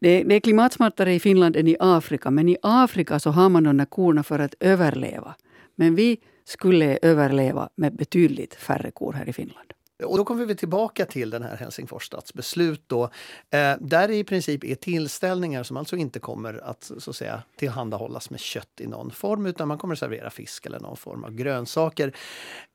Det, 0.00 0.22
det 0.22 0.34
är 0.34 0.40
klimatsmartare 0.40 1.14
i 1.14 1.20
Finland 1.20 1.56
än 1.56 1.68
i 1.68 1.76
Afrika, 1.80 2.30
men 2.30 2.48
i 2.48 2.56
Afrika 2.62 3.18
så 3.18 3.30
har 3.30 3.48
man 3.48 3.64
de 3.64 3.76
där 3.76 3.84
korna 3.84 4.22
för 4.22 4.38
att 4.38 4.54
överleva. 4.60 5.34
Men 5.74 5.94
vi 5.94 6.20
skulle 6.44 6.98
överleva 7.02 7.68
med 7.74 7.96
betydligt 7.96 8.54
färre 8.54 8.90
kor 8.90 9.12
här 9.12 9.28
i 9.28 9.32
Finland. 9.32 9.72
Och 10.04 10.16
då 10.16 10.24
kommer 10.24 10.44
vi 10.44 10.56
tillbaka 10.56 11.06
till 11.06 11.30
den 11.30 11.42
här 11.42 11.56
Helsingfors 11.56 12.06
stadsbeslut 12.06 12.82
då, 12.86 13.04
eh, 13.50 13.74
där 13.80 14.08
det 14.08 14.14
i 14.14 14.24
princip 14.24 14.64
är 14.64 14.74
tillställningar 14.74 15.62
som 15.62 15.76
alltså 15.76 15.96
inte 15.96 16.18
kommer 16.18 16.64
att, 16.64 16.90
så 16.98 17.10
att 17.10 17.16
säga, 17.16 17.42
tillhandahållas 17.56 18.30
med 18.30 18.40
kött 18.40 18.80
i 18.80 18.86
någon 18.86 19.10
form 19.10 19.46
utan 19.46 19.68
man 19.68 19.78
kommer 19.78 19.94
att 19.94 19.98
servera 19.98 20.30
fisk 20.30 20.66
eller 20.66 20.80
någon 20.80 20.96
form 20.96 21.24
av 21.24 21.34
grönsaker. 21.34 22.12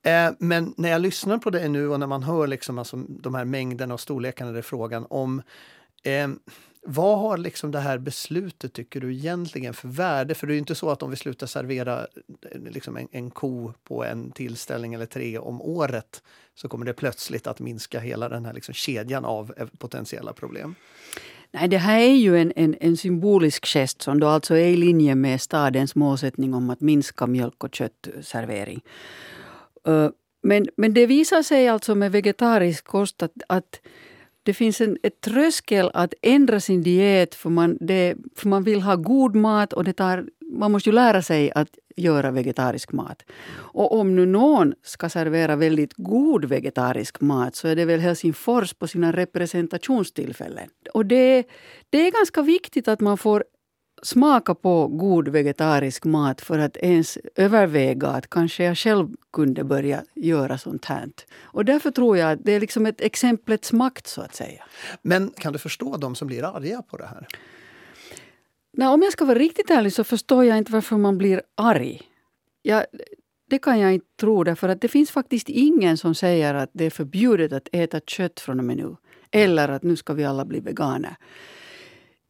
Eh, 0.06 0.32
men 0.39 0.74
när 0.77 0.89
jag 0.89 1.01
lyssnar 1.01 1.38
på 1.38 1.50
det 1.50 1.68
nu 1.68 1.89
och 1.89 2.00
när 2.00 2.08
man 2.08 2.24
hör 2.24 2.48
liksom 2.48 2.80
alltså 2.80 2.98
de 2.98 3.36
här 3.36 3.46
mängderna 3.46 3.94
och 3.94 4.00
storlekarna 4.00 4.51
det 4.51 4.58
är 4.58 4.62
frågan 4.62 5.06
om 5.10 5.42
eh, 6.03 6.27
vad 6.85 7.19
har 7.19 7.37
liksom 7.37 7.71
det 7.71 7.79
här 7.79 7.97
beslutet, 7.97 8.73
tycker 8.73 8.99
du, 8.99 9.13
egentligen 9.13 9.73
för 9.73 9.87
värde? 9.87 10.35
För 10.35 10.47
det 10.47 10.53
är 10.53 10.55
ju 10.55 10.59
inte 10.59 10.75
så 10.75 10.89
att 10.89 11.03
om 11.03 11.09
vi 11.09 11.15
slutar 11.15 11.47
servera 11.47 12.07
eh, 12.51 12.61
liksom 12.61 12.97
en, 12.97 13.07
en 13.11 13.31
ko 13.31 13.73
på 13.83 14.03
en 14.03 14.31
tillställning 14.31 14.93
eller 14.93 15.05
tre 15.05 15.37
om 15.37 15.61
året 15.61 16.23
så 16.55 16.67
kommer 16.67 16.85
det 16.85 16.93
plötsligt 16.93 17.47
att 17.47 17.59
minska 17.59 17.99
hela 17.99 18.29
den 18.29 18.45
här 18.45 18.53
liksom 18.53 18.73
kedjan 18.73 19.25
av 19.25 19.53
eh, 19.57 19.67
potentiella 19.77 20.33
problem. 20.33 20.75
Nej, 21.51 21.67
det 21.67 21.77
här 21.77 21.99
är 21.99 22.15
ju 22.15 22.37
en, 22.37 22.53
en, 22.55 22.75
en, 22.79 22.97
symbolisk 22.97 23.65
gest 23.65 24.01
som 24.01 24.19
då 24.19 24.27
alltså 24.27 24.55
är 24.55 24.67
i 24.67 24.77
linje 24.77 25.15
med 25.15 25.41
stadens 25.41 25.95
målsättning 25.95 26.53
om 26.53 26.69
att 26.69 26.81
minska 26.81 27.27
mjölk 27.27 27.63
och 27.63 27.75
köttservering. 27.75 28.81
Eh, 29.87 30.09
men, 30.43 30.67
men 30.77 30.93
det 30.93 31.05
visar 31.05 31.43
sig 31.43 31.67
alltså 31.67 31.95
med 31.95 32.11
vegetarisk 32.11 32.85
kost 32.85 33.23
att, 33.23 33.33
att 33.47 33.79
det 34.43 34.53
finns 34.53 34.81
en 34.81 34.97
ett 35.03 35.21
tröskel 35.21 35.91
att 35.93 36.13
ändra 36.21 36.59
sin 36.59 36.83
diet 36.83 37.35
för 37.35 37.50
man, 37.50 37.77
det, 37.81 38.15
för 38.35 38.47
man 38.50 38.63
vill 38.63 38.81
ha 38.81 38.95
god 38.95 39.35
mat 39.35 39.73
och 39.73 39.83
det 39.83 39.93
tar, 39.93 40.25
man 40.51 40.71
måste 40.71 40.89
ju 40.89 40.95
lära 40.95 41.21
sig 41.21 41.51
att 41.51 41.69
göra 41.95 42.31
vegetarisk 42.31 42.91
mat. 42.91 43.25
Och 43.53 44.00
om 44.00 44.15
nu 44.15 44.25
någon 44.25 44.73
ska 44.83 45.09
servera 45.09 45.55
väldigt 45.55 45.93
god 45.97 46.45
vegetarisk 46.45 47.21
mat 47.21 47.55
så 47.55 47.67
är 47.67 47.75
det 47.75 47.85
väl 47.85 48.00
Helsingfors 48.00 48.73
på 48.73 48.88
sina 48.88 49.12
representationstillfällen. 49.12 50.69
Och 50.93 51.05
det, 51.05 51.43
det 51.89 52.07
är 52.07 52.12
ganska 52.12 52.41
viktigt 52.41 52.88
att 52.88 53.01
man 53.01 53.17
får 53.17 53.43
smaka 54.03 54.55
på 54.55 54.88
god 54.88 55.27
vegetarisk 55.27 56.05
mat 56.05 56.41
för 56.41 56.60
att 56.60 56.77
ens 56.77 57.17
överväga 57.36 58.07
att 58.07 58.29
kanske 58.29 58.63
jag 58.63 58.77
själv 58.77 59.07
kunde 59.33 59.63
börja 59.63 60.03
göra 60.15 60.57
sånt 60.57 60.86
här. 60.86 61.10
Och 61.41 61.65
därför 61.65 61.91
tror 61.91 62.17
jag 62.17 62.31
att 62.31 62.39
det 62.43 62.51
är 62.51 62.60
liksom 62.60 62.86
ett 62.86 63.01
exemplets 63.01 63.74
makt 63.74 64.07
så 64.07 64.22
att 64.22 64.36
säga. 64.36 64.63
Men 65.01 65.29
kan 65.29 65.53
du 65.53 65.60
förstå 65.60 65.98
de 65.98 66.15
som 66.15 66.27
blir 66.27 66.43
arga 66.43 66.81
på 66.81 66.98
det 66.98 67.05
här? 67.05 67.27
Nej, 68.77 68.88
om 68.88 69.01
jag 69.01 69.12
ska 69.12 69.25
vara 69.25 69.39
riktigt 69.39 69.69
ärlig 69.69 69.93
så 69.93 70.03
förstår 70.03 70.45
jag 70.45 70.57
inte 70.57 70.72
varför 70.72 70.98
man 70.98 71.17
blir 71.17 71.41
arg. 71.55 72.01
Jag, 72.62 72.86
det 73.50 73.60
kan 73.60 73.79
jag 73.79 73.93
inte 73.93 74.07
tro 74.19 74.43
därför 74.43 74.69
att 74.69 74.81
det 74.81 74.88
finns 74.88 75.12
faktiskt 75.12 75.50
ingen 75.50 75.98
som 75.98 76.15
säger 76.15 76.53
att 76.53 76.69
det 76.74 76.86
är 76.86 76.89
förbjudet 76.89 77.53
att 77.53 77.67
äta 77.72 78.00
kött 78.00 78.39
från 78.39 78.60
och 78.60 78.65
med 78.65 78.77
nu. 78.77 78.95
Eller 79.31 79.69
att 79.69 79.83
nu 79.83 79.95
ska 79.95 80.13
vi 80.13 80.25
alla 80.25 80.45
bli 80.45 80.60
veganer. 80.60 81.15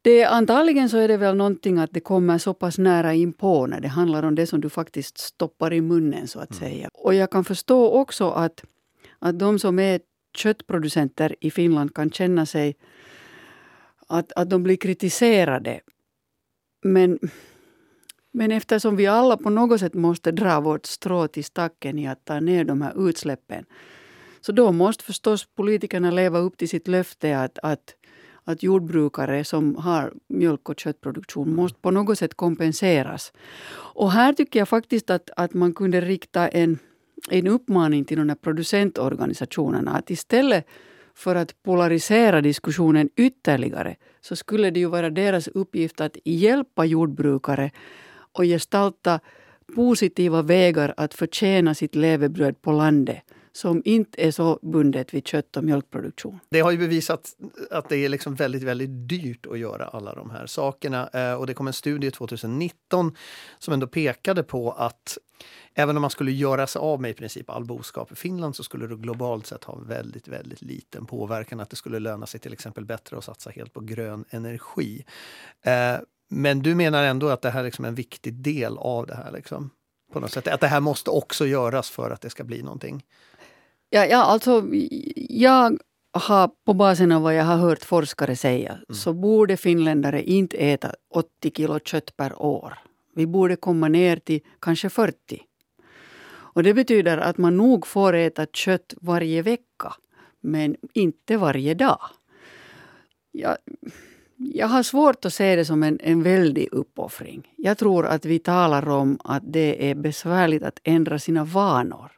Det, 0.04 0.24
antagligen 0.24 0.88
så 0.88 0.98
är 0.98 1.08
det 1.08 1.16
väl 1.16 1.36
någonting 1.36 1.78
att 1.78 1.92
det 1.92 2.00
kommer 2.00 2.38
så 2.38 2.54
pass 2.54 2.78
nära 2.78 3.14
inpå 3.14 3.66
när 3.66 3.80
det 3.80 3.88
handlar 3.88 4.22
om 4.22 4.34
det 4.34 4.46
som 4.46 4.60
du 4.60 4.70
faktiskt 4.70 5.18
stoppar 5.18 5.72
i 5.72 5.80
munnen 5.80 6.28
så 6.28 6.40
att 6.40 6.50
mm. 6.50 6.60
säga. 6.60 6.88
Och 6.92 7.14
jag 7.14 7.30
kan 7.30 7.44
förstå 7.44 7.90
också 7.90 8.30
att, 8.30 8.64
att 9.18 9.38
de 9.38 9.58
som 9.58 9.78
är 9.78 10.00
köttproducenter 10.36 11.36
i 11.40 11.50
Finland 11.50 11.94
kan 11.94 12.10
känna 12.10 12.46
sig 12.46 12.76
att, 14.08 14.32
att 14.32 14.50
de 14.50 14.62
blir 14.62 14.76
kritiserade. 14.76 15.80
Men, 16.82 17.18
men 18.32 18.52
eftersom 18.52 18.96
vi 18.96 19.06
alla 19.06 19.36
på 19.36 19.50
något 19.50 19.80
sätt 19.80 19.94
måste 19.94 20.32
dra 20.32 20.60
vårt 20.60 20.86
strå 20.86 21.28
till 21.28 21.44
stacken 21.44 21.98
i 21.98 22.08
att 22.08 22.24
ta 22.24 22.40
ner 22.40 22.64
de 22.64 22.82
här 22.82 23.08
utsläppen 23.08 23.64
så 24.40 24.52
då 24.52 24.72
måste 24.72 25.04
förstås 25.04 25.46
politikerna 25.56 26.10
leva 26.10 26.38
upp 26.38 26.56
till 26.56 26.68
sitt 26.68 26.88
löfte 26.88 27.38
att, 27.38 27.58
att 27.62 27.94
att 28.44 28.62
jordbrukare 28.62 29.44
som 29.44 29.76
har 29.76 30.12
mjölk 30.28 30.68
och 30.68 30.80
köttproduktion 30.80 31.54
måste 31.54 31.80
på 31.80 31.90
något 31.90 32.18
sätt 32.18 32.34
kompenseras. 32.34 33.32
Och 33.76 34.12
här 34.12 34.32
tycker 34.32 34.58
jag 34.58 34.68
faktiskt 34.68 35.10
att, 35.10 35.30
att 35.36 35.54
man 35.54 35.74
kunde 35.74 36.00
rikta 36.00 36.48
en, 36.48 36.78
en 37.30 37.46
uppmaning 37.46 38.04
till 38.04 38.18
de 38.18 38.28
här 38.28 38.36
producentorganisationerna 38.36 39.90
att 39.90 40.10
istället 40.10 40.66
för 41.14 41.34
att 41.36 41.62
polarisera 41.62 42.40
diskussionen 42.40 43.10
ytterligare 43.16 43.96
så 44.20 44.36
skulle 44.36 44.70
det 44.70 44.80
ju 44.80 44.86
vara 44.86 45.10
deras 45.10 45.48
uppgift 45.48 46.00
att 46.00 46.16
hjälpa 46.24 46.84
jordbrukare 46.84 47.70
och 48.32 48.44
gestalta 48.44 49.20
positiva 49.74 50.42
vägar 50.42 50.94
att 50.96 51.14
förtjäna 51.14 51.74
sitt 51.74 51.94
levebröd 51.94 52.62
på 52.62 52.72
landet 52.72 53.22
som 53.56 53.82
inte 53.84 54.26
är 54.26 54.30
så 54.30 54.58
bundet 54.62 55.14
vid 55.14 55.26
kött 55.26 55.56
och 55.56 55.64
mjölkproduktion. 55.64 56.40
Det 56.48 56.60
har 56.60 56.70
ju 56.70 56.78
bevisat 56.78 57.36
att 57.70 57.88
det 57.88 57.96
är 57.96 58.08
liksom 58.08 58.34
väldigt, 58.34 58.62
väldigt 58.62 59.08
dyrt 59.08 59.46
att 59.46 59.58
göra 59.58 59.84
alla 59.84 60.14
de 60.14 60.30
här 60.30 60.46
sakerna. 60.46 61.08
Eh, 61.08 61.34
och 61.34 61.46
det 61.46 61.54
kom 61.54 61.66
en 61.66 61.72
studie 61.72 62.10
2019 62.10 63.16
som 63.58 63.74
ändå 63.74 63.86
pekade 63.86 64.42
på 64.42 64.72
att 64.72 65.18
även 65.74 65.96
om 65.96 66.00
man 66.00 66.10
skulle 66.10 66.32
göra 66.32 66.66
sig 66.66 66.80
av 66.80 67.00
med 67.00 67.10
i 67.10 67.14
princip 67.14 67.50
all 67.50 67.64
boskap 67.64 68.12
i 68.12 68.14
Finland 68.14 68.56
så 68.56 68.64
skulle 68.64 68.86
det 68.86 68.96
globalt 68.96 69.46
sett 69.46 69.64
ha 69.64 69.74
väldigt, 69.74 70.28
väldigt 70.28 70.62
liten 70.62 71.06
påverkan. 71.06 71.60
Att 71.60 71.70
det 71.70 71.76
skulle 71.76 71.98
löna 71.98 72.26
sig 72.26 72.40
till 72.40 72.52
exempel 72.52 72.84
bättre 72.84 73.18
att 73.18 73.24
satsa 73.24 73.50
helt 73.50 73.72
på 73.72 73.80
grön 73.80 74.24
energi. 74.30 75.04
Eh, 75.62 75.96
men 76.30 76.62
du 76.62 76.74
menar 76.74 77.04
ändå 77.04 77.28
att 77.28 77.42
det 77.42 77.50
här 77.50 77.62
liksom 77.62 77.62
är 77.62 77.66
liksom 77.66 77.84
en 77.84 77.94
viktig 77.94 78.34
del 78.34 78.78
av 78.78 79.06
det 79.06 79.14
här? 79.14 79.32
Liksom, 79.32 79.70
på 80.12 80.20
något 80.20 80.32
sätt. 80.32 80.48
Att 80.48 80.60
det 80.60 80.66
här 80.66 80.80
måste 80.80 81.10
också 81.10 81.46
göras 81.46 81.90
för 81.90 82.10
att 82.10 82.20
det 82.20 82.30
ska 82.30 82.44
bli 82.44 82.62
någonting? 82.62 83.04
Ja, 83.90 84.06
ja, 84.06 84.22
alltså, 84.22 84.62
jag 85.28 85.78
har 86.12 86.50
på 86.64 86.74
basen 86.74 87.12
av 87.12 87.22
vad 87.22 87.34
jag 87.34 87.44
har 87.44 87.56
hört 87.56 87.84
forskare 87.84 88.36
säga 88.36 88.72
mm. 88.72 88.84
så 88.88 89.12
borde 89.12 89.56
finländare 89.56 90.22
inte 90.22 90.56
äta 90.56 90.94
80 91.14 91.50
kilo 91.56 91.80
kött 91.84 92.16
per 92.16 92.42
år. 92.42 92.78
Vi 93.14 93.26
borde 93.26 93.56
komma 93.56 93.88
ner 93.88 94.16
till 94.16 94.40
kanske 94.60 94.88
40. 94.90 95.42
Och 96.54 96.62
det 96.62 96.74
betyder 96.74 97.18
att 97.18 97.38
man 97.38 97.56
nog 97.56 97.86
får 97.86 98.12
äta 98.12 98.46
kött 98.46 98.94
varje 99.00 99.42
vecka, 99.42 99.94
men 100.40 100.76
inte 100.92 101.36
varje 101.36 101.74
dag. 101.74 102.00
Jag, 103.32 103.56
jag 104.36 104.68
har 104.68 104.82
svårt 104.82 105.24
att 105.24 105.34
se 105.34 105.56
det 105.56 105.64
som 105.64 105.82
en, 105.82 105.98
en 106.02 106.22
väldig 106.22 106.68
uppoffring. 106.72 107.52
Jag 107.56 107.78
tror 107.78 108.06
att 108.06 108.24
vi 108.24 108.38
talar 108.38 108.88
om 108.88 109.18
att 109.24 109.42
det 109.46 109.90
är 109.90 109.94
besvärligt 109.94 110.62
att 110.62 110.78
ändra 110.84 111.18
sina 111.18 111.44
vanor. 111.44 112.12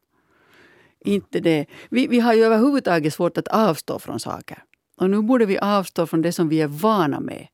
Inte 1.06 1.40
det. 1.40 1.66
Vi, 1.88 2.06
vi 2.06 2.20
har 2.20 2.34
ju 2.34 2.44
överhuvudtaget 2.44 3.14
svårt 3.14 3.38
att 3.38 3.48
avstå 3.48 3.98
från 3.98 4.20
saker. 4.20 4.62
Och 5.00 5.10
nu 5.10 5.22
borde 5.22 5.46
vi 5.46 5.58
avstå 5.58 6.06
från 6.06 6.22
det 6.22 6.32
som 6.32 6.48
vi 6.48 6.60
är 6.60 6.66
vana 6.66 7.20
med. 7.20 7.46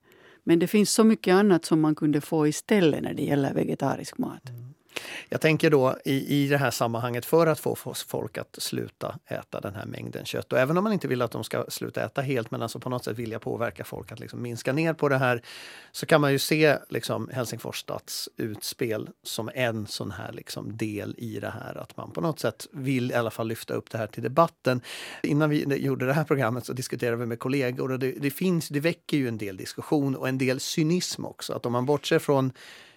Men 0.45 0.59
det 0.59 0.67
finns 0.67 0.93
så 0.93 1.05
mycket 1.05 1.35
annat 1.35 1.65
som 1.65 1.81
man 1.81 1.95
kunde 1.95 2.21
få 2.21 2.47
istället 2.47 3.03
när 3.03 3.15
det 3.15 3.23
gäller 3.23 3.55
vegetarisk 3.55 4.19
mat. 4.19 4.49
Mm. 4.49 4.72
Jag 5.29 5.41
tänker 5.41 5.71
då 5.71 5.97
i, 6.05 6.45
i 6.45 6.49
det 6.49 6.57
här 6.57 6.71
sammanhanget 6.71 7.25
för 7.25 7.47
att 7.47 7.61
få 7.61 7.77
folk 8.07 8.39
att 8.39 8.59
sluta 8.59 9.19
äta 9.27 9.61
den 9.61 9.75
här 9.75 9.87
mängden 9.87 10.25
kött. 10.25 10.53
Och 10.53 10.59
även 10.59 10.79
om 10.79 10.85
man 10.85 10.93
inte 10.93 11.09
vill 11.09 11.23
att 11.23 11.31
de 11.31 11.45
ska 11.45 11.65
sluta 11.69 12.05
äta 12.05 12.21
helt 12.21 12.51
men 12.51 12.63
alltså 12.63 12.81
på 12.81 12.89
något 12.89 13.05
sätt 13.05 13.19
vilja 13.19 13.39
påverka 13.39 13.85
folk 13.85 14.13
att 14.13 14.21
liksom 14.21 14.43
minska 14.43 14.73
ner 14.73 14.95
på 14.95 15.09
det 15.09 15.19
här 15.19 15.43
så 15.93 16.07
kan 16.07 16.21
man 16.21 16.33
ju 16.33 16.39
se 16.39 16.79
liksom 16.89 17.31
Helsingfors 17.33 17.79
stads 17.79 18.29
utspel 18.37 19.09
som 19.23 19.51
en 19.55 19.87
sån 19.87 20.11
här 20.11 20.33
liksom 20.33 20.77
del 20.77 21.15
i 21.19 21.41
det 21.41 21.51
här. 21.51 21.79
Att 21.79 21.97
man 21.97 22.11
på 22.11 22.21
något 22.21 22.41
sätt 22.41 22.67
vill 22.73 23.11
i 23.11 23.15
alla 23.15 23.31
fall 23.31 23.49
lyfta 23.49 23.75
upp 23.75 23.91
det 23.91 23.99
här 23.99 24.07
till 24.07 24.23
debatten. 24.23 24.81
Innan 25.23 25.51
vi 25.51 25.77
gjorde 25.77 26.07
det 26.07 26.13
här 26.13 26.25
programmet 26.25 26.67
så 26.67 26.73
diskuterade 26.73 27.17
vi 27.17 27.27
med 27.27 27.39
kollegor 27.39 27.93
och 27.93 27.99
det, 27.99 28.13
det 28.13 28.31
finns, 28.31 28.69
det 28.69 28.81
väcker 28.81 29.17
ju 29.17 29.29
en 29.29 29.39
del 29.39 29.57
diskussion 29.57 30.17
och 30.17 30.29
en 30.29 30.39
del 30.39 30.61
cynism 30.61 31.25
också. 31.25 31.53
Att 31.53 31.67
om 31.67 31.73
man 31.73 31.87
bortser 31.87 32.19
från 32.19 32.53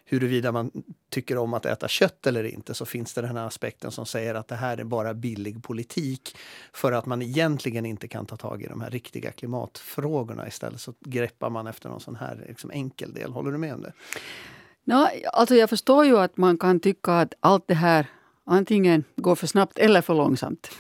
huruvida 0.06 0.52
man 0.52 0.72
tycker 1.10 1.38
om 1.38 1.54
att 1.54 1.66
äta 1.66 1.88
kött 1.88 2.28
eller 2.28 2.44
inte 2.44 2.74
så 2.74 2.86
finns 2.86 3.14
det 3.14 3.22
den 3.22 3.38
här 3.38 3.48
aspekten 3.48 3.92
som 3.92 4.06
säger 4.06 4.36
att 4.36 4.48
det 4.48 4.56
här 4.56 4.78
är 4.78 4.84
bara 4.84 5.14
billig 5.14 5.64
politik 5.64 6.38
för 6.74 6.92
att 6.92 7.06
man 7.06 7.22
egentligen 7.22 7.86
inte 7.86 8.08
kan 8.08 8.26
ta 8.26 8.38
tag 8.38 8.64
i 8.64 8.68
de 8.68 8.82
här 8.82 8.90
riktiga 8.90 9.32
klimatfrågorna. 9.32 10.48
Istället 10.48 10.82
så 10.82 10.94
greppar 11.00 11.50
man 11.50 11.68
efter 11.68 11.90
någon 11.90 12.00
sån 12.00 12.16
här 12.16 12.46
liksom 12.48 12.72
enkel 12.72 13.14
del. 13.14 13.32
Håller 13.32 13.52
du 13.52 13.58
med 13.58 13.74
om 13.74 13.82
det? 13.82 13.94
Ja, 14.84 15.12
alltså 15.34 15.56
jag 15.56 15.70
förstår 15.70 16.06
ju 16.06 16.18
att 16.18 16.38
man 16.38 16.58
kan 16.58 16.80
tycka 16.80 17.14
att 17.14 17.34
allt 17.40 17.68
det 17.68 17.74
här 17.74 18.08
antingen 18.46 19.04
går 19.16 19.36
för 19.36 19.48
snabbt 19.48 19.78
eller 19.78 20.02
för 20.02 20.14
långsamt. 20.14 20.72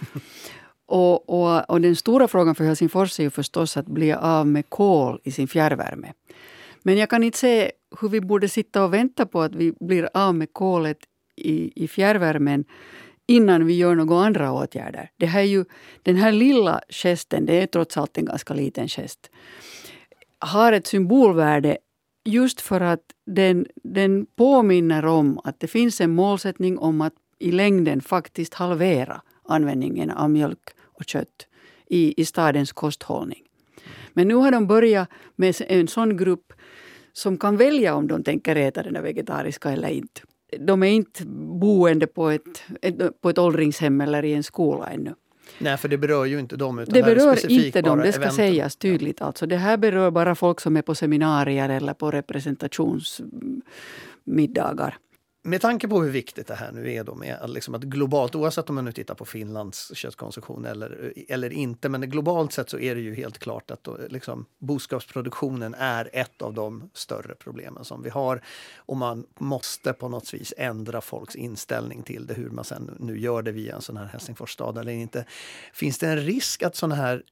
Och, 0.87 1.29
och, 1.29 1.69
och, 1.69 1.81
den 1.81 1.95
stora 1.95 2.27
frågan 2.27 2.55
för 2.55 2.63
Helsingfors 2.63 3.19
är 3.19 3.23
ju 3.23 3.29
förstås 3.29 3.77
att 3.77 3.85
bli 3.85 4.13
av 4.13 4.47
med 4.47 4.69
kol 4.69 5.19
i 5.23 5.31
sin 5.31 5.47
fjärrvärme. 5.47 6.13
Men 6.87 6.97
jag 6.97 7.09
kan 7.09 7.23
inte 7.23 7.37
se 7.37 7.71
hur 8.01 8.09
vi 8.09 8.21
borde 8.21 8.49
sitta 8.49 8.83
och 8.83 8.93
vänta 8.93 9.25
på 9.25 9.41
att 9.41 9.55
vi 9.55 9.73
blir 9.79 10.09
av 10.13 10.35
med 10.35 10.53
kolet 10.53 10.97
i, 11.35 11.83
i 11.83 11.87
fjärrvärmen 11.87 12.65
innan 13.27 13.65
vi 13.65 13.73
gör 13.73 13.95
några 13.95 14.25
andra 14.25 14.51
åtgärder. 14.51 15.09
Det 15.17 15.25
här 15.25 15.39
är 15.39 15.43
ju, 15.43 15.65
den 16.03 16.15
här 16.15 16.31
lilla 16.31 16.81
gesten, 16.89 17.45
det 17.45 17.61
är 17.61 17.67
trots 17.67 17.97
allt 17.97 18.17
en 18.17 18.25
ganska 18.25 18.53
liten 18.53 18.87
gest, 18.87 19.29
har 20.39 20.73
ett 20.73 20.87
symbolvärde 20.87 21.77
just 22.25 22.61
för 22.61 22.81
att 22.81 23.03
den, 23.25 23.65
den 23.83 24.25
påminner 24.35 25.05
om 25.05 25.39
att 25.43 25.59
det 25.59 25.67
finns 25.67 26.01
en 26.01 26.15
målsättning 26.15 26.77
om 26.77 27.01
att 27.01 27.13
i 27.39 27.51
längden 27.51 28.01
faktiskt 28.01 28.53
halvera 28.53 29.21
användningen 29.43 30.11
av 30.11 30.29
mjölk 30.29 30.69
och 30.81 31.03
kött 31.05 31.47
i, 31.87 32.21
i 32.21 32.25
stadens 32.25 32.71
kosthållning. 32.71 33.43
Men 34.13 34.27
nu 34.27 34.35
har 34.35 34.51
de 34.51 34.67
börjat 34.67 35.09
med 35.35 35.55
en 35.67 35.87
sån 35.87 36.17
grupp 36.17 36.53
som 37.17 37.37
kan 37.37 37.57
välja 37.57 37.95
om 37.95 38.07
de 38.07 38.23
tänker 38.23 38.55
äta 38.55 38.83
den 38.83 39.03
vegetariska 39.03 39.71
eller 39.71 39.89
inte. 39.89 40.21
De 40.59 40.83
är 40.83 40.87
inte 40.87 41.25
boende 41.59 42.07
på 42.07 42.29
ett, 42.29 42.63
på 43.21 43.29
ett 43.29 43.37
åldringshem 43.37 44.01
eller 44.01 44.25
i 44.25 44.33
en 44.33 44.43
skola 44.43 44.89
ännu. 44.89 45.13
Nej, 45.59 45.77
för 45.77 45.87
det 45.87 45.97
berör 45.97 46.25
ju 46.25 46.39
inte 46.39 46.55
dem. 46.55 46.79
Utan 46.79 46.93
det 46.93 47.03
berör 47.03 47.51
inte 47.51 47.81
dem, 47.81 47.99
det 47.99 48.11
ska 48.11 48.21
eventen. 48.21 48.35
sägas 48.35 48.75
tydligt. 48.75 49.21
Alltså, 49.21 49.45
det 49.45 49.57
här 49.57 49.77
berör 49.77 50.11
bara 50.11 50.35
folk 50.35 50.61
som 50.61 50.77
är 50.77 50.81
på 50.81 50.95
seminarier 50.95 51.69
eller 51.69 51.93
på 51.93 52.11
representationsmiddagar 52.11 54.97
med 55.45 55.61
tanke 55.61 55.87
på 55.87 56.01
hur 56.01 56.11
viktigt 56.11 56.47
det 56.47 56.55
här 56.55 56.71
nu 56.71 56.93
är 56.93 57.03
då 57.03 57.15
med 57.15 57.49
liksom 57.49 57.75
att 57.75 57.83
globalt, 57.83 58.35
oavsett 58.35 58.69
om 58.69 58.75
man 58.75 58.85
nu 58.85 58.91
tittar 58.91 59.15
på 59.15 59.25
Finlands 59.25 59.95
köttkonsumtion 59.95 60.65
eller, 60.65 61.13
eller 61.27 61.53
inte, 61.53 61.89
men 61.89 62.09
globalt 62.09 62.53
sett 62.53 62.69
så 62.69 62.79
är 62.79 62.95
det 62.95 63.01
ju 63.01 63.15
helt 63.15 63.39
klart 63.39 63.71
att 63.71 63.83
då, 63.83 63.97
liksom, 64.09 64.45
boskapsproduktionen 64.59 65.73
är 65.73 66.09
ett 66.13 66.41
av 66.41 66.53
de 66.53 66.89
större 66.93 67.35
problemen 67.35 67.85
som 67.85 68.03
vi 68.03 68.09
har. 68.09 68.41
Och 68.77 68.97
man 68.97 69.25
måste 69.39 69.93
på 69.93 70.09
något 70.09 70.33
vis 70.33 70.53
ändra 70.57 71.01
folks 71.01 71.35
inställning 71.35 72.03
till 72.03 72.27
det, 72.27 72.33
hur 72.33 72.49
man 72.49 72.65
sen 72.65 72.95
nu 72.99 73.19
gör 73.19 73.41
det 73.41 73.51
via 73.51 73.75
en 73.75 73.81
sån 73.81 73.97
här 73.97 74.05
Helsingforsstad 74.05 74.79
eller 74.79 74.91
inte. 74.91 75.25
Finns 75.73 75.99
det 75.99 76.07
en 76.07 76.17
risk 76.17 76.63
att 76.63 76.75
såna 76.75 76.95
här 76.95 77.23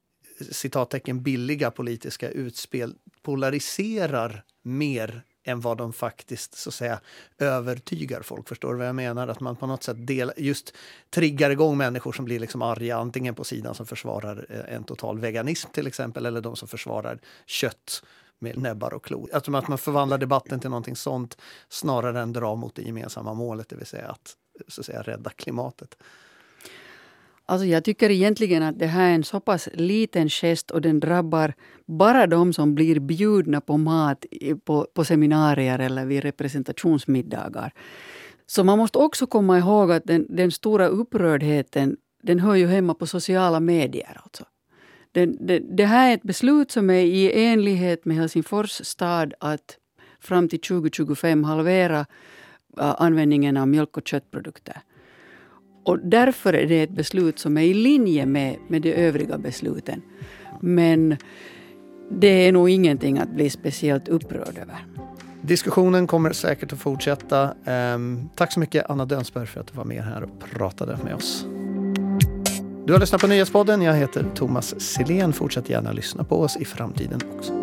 citattecken 0.51 1.23
billiga 1.23 1.71
politiska 1.71 2.29
utspel 2.29 2.95
polariserar 3.21 4.43
mer 4.63 5.23
än 5.43 5.61
vad 5.61 5.77
de 5.77 5.93
faktiskt 5.93 6.53
så 6.53 6.69
att 6.69 6.73
säga 6.73 6.99
övertygar 7.37 8.21
folk. 8.21 8.47
Förstår 8.47 8.71
du 8.71 8.77
vad 8.77 8.87
jag 8.87 8.95
menar? 8.95 9.27
Att 9.27 9.39
man 9.39 9.55
på 9.55 9.67
något 9.67 9.83
sätt 9.83 10.07
del, 10.07 10.31
just 10.37 10.73
triggar 11.09 11.49
igång 11.49 11.77
människor 11.77 12.11
som 12.11 12.25
blir 12.25 12.39
liksom 12.39 12.61
arga 12.61 12.97
antingen 12.97 13.35
på 13.35 13.43
sidan 13.43 13.75
som 13.75 13.85
försvarar 13.85 14.45
eh, 14.49 14.75
en 14.75 14.83
total 14.83 15.19
veganism 15.19 15.69
till 15.71 15.87
exempel 15.87 16.25
eller 16.25 16.41
de 16.41 16.55
som 16.55 16.67
försvarar 16.67 17.19
kött 17.45 18.03
med 18.39 18.57
näbbar 18.57 18.93
och 18.93 19.05
klor. 19.05 19.29
Alltså 19.33 19.55
att 19.55 19.67
man 19.67 19.77
förvandlar 19.77 20.17
debatten 20.17 20.59
till 20.59 20.69
någonting 20.69 20.95
sånt 20.95 21.37
snarare 21.69 22.21
än 22.21 22.33
dra 22.33 22.55
mot 22.55 22.75
det 22.75 22.81
gemensamma 22.81 23.33
målet, 23.33 23.69
det 23.69 23.75
vill 23.75 23.85
säga 23.85 24.07
att, 24.07 24.37
så 24.67 24.81
att 24.81 24.85
säga, 24.85 25.01
rädda 25.01 25.29
klimatet. 25.29 25.97
Alltså 27.45 27.65
jag 27.67 27.83
tycker 27.83 28.11
egentligen 28.11 28.63
att 28.63 28.79
det 28.79 28.85
här 28.87 29.09
är 29.09 29.15
en 29.15 29.23
så 29.23 29.39
pass 29.39 29.69
liten 29.73 30.29
gest 30.29 30.71
och 30.71 30.81
den 30.81 30.99
drabbar 30.99 31.53
bara 31.85 32.27
de 32.27 32.53
som 32.53 32.75
blir 32.75 32.99
bjudna 32.99 33.61
på 33.61 33.77
mat 33.77 34.25
på, 34.65 34.87
på 34.93 35.05
seminarier 35.05 35.79
eller 35.79 36.05
vid 36.05 36.23
representationsmiddagar. 36.23 37.73
Så 38.45 38.63
man 38.63 38.77
måste 38.77 38.97
också 38.97 39.27
komma 39.27 39.57
ihåg 39.57 39.91
att 39.91 40.05
den, 40.05 40.25
den 40.29 40.51
stora 40.51 40.87
upprördheten 40.87 41.97
den 42.23 42.39
hör 42.39 42.55
ju 42.55 42.67
hemma 42.67 42.93
på 42.93 43.07
sociala 43.07 43.59
medier. 43.59 44.21
Alltså. 44.23 44.43
Det, 45.11 45.25
den, 45.25 45.75
det, 45.75 45.85
här 45.85 46.09
är 46.09 46.13
ett 46.13 46.23
beslut 46.23 46.71
som 46.71 46.89
är 46.89 47.03
i 47.03 47.45
enlighet 47.45 48.05
med 48.05 48.17
Helsingfors 48.17 48.71
stad 48.85 49.33
att 49.39 49.77
fram 50.19 50.49
till 50.49 50.61
2025 50.61 51.43
halvera 51.43 52.05
användningen 52.77 53.57
av 53.57 53.67
mjölk 53.67 53.97
och 53.97 54.07
köttprodukter. 54.07 54.81
Och 55.83 55.99
därför 55.99 56.53
är 56.53 56.67
det 56.67 56.81
ett 56.81 56.89
beslut 56.89 57.39
som 57.39 57.57
är 57.57 57.61
i 57.61 57.73
linje 57.73 58.25
med, 58.25 58.55
med 58.67 58.81
de 58.81 58.93
övriga 58.93 59.37
besluten. 59.37 60.01
Men 60.61 61.17
det 62.11 62.47
är 62.47 62.51
nog 62.51 62.69
ingenting 62.69 63.19
att 63.19 63.29
bli 63.29 63.49
speciellt 63.49 64.07
upprörd 64.07 64.57
över. 64.61 64.85
Diskussionen 65.41 66.07
kommer 66.07 66.31
säkert 66.31 66.73
att 66.73 66.79
fortsätta. 66.79 67.53
Ehm, 67.65 68.29
tack 68.35 68.53
så 68.53 68.59
mycket 68.59 68.89
Anna 68.89 69.05
Dönsberg 69.05 69.47
för 69.47 69.59
att 69.59 69.67
du 69.67 69.77
var 69.77 69.85
med 69.85 70.03
här 70.03 70.23
och 70.23 70.29
pratade 70.51 70.97
med 71.03 71.15
oss. 71.15 71.45
Du 72.85 72.93
har 72.93 72.99
lyssnat 72.99 73.21
på 73.21 73.27
Nyhetspodden. 73.27 73.81
Jag 73.81 73.93
heter 73.93 74.25
Thomas 74.35 74.79
Silén. 74.79 75.33
Fortsätt 75.33 75.69
gärna 75.69 75.91
lyssna 75.91 76.23
på 76.23 76.39
oss 76.39 76.57
i 76.57 76.65
framtiden 76.65 77.19
också. 77.37 77.53